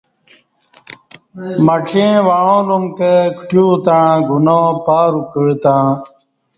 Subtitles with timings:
[1.65, 5.85] مڄیں وعاں ل م کہ کٹیو تݩع گناپا رک کعہ تں